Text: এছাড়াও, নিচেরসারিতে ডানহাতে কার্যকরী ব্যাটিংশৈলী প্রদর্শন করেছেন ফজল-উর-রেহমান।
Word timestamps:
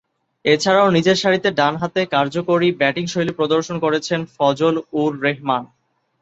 এছাড়াও, 0.45 0.87
নিচেরসারিতে 0.91 1.49
ডানহাতে 1.59 2.01
কার্যকরী 2.13 2.67
ব্যাটিংশৈলী 2.79 3.33
প্রদর্শন 3.39 3.75
করেছেন 3.79 4.19
ফজল-উর-রেহমান। 4.35 5.63